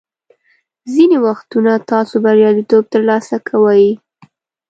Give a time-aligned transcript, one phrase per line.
[0.93, 3.85] ځینې وختونه تاسو بریالیتوب ترلاسه کوئ.